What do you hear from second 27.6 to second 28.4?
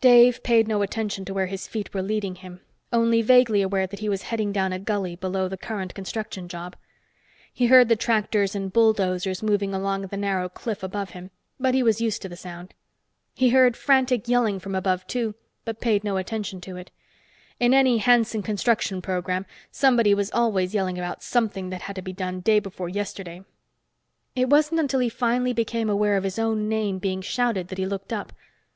that he looked up.